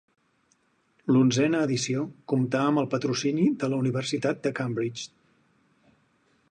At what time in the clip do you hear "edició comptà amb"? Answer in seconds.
1.67-2.81